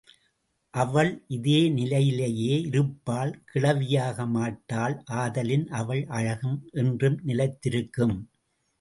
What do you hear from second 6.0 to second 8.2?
அழகும் என்றும் நிலைத்திருக்கும்.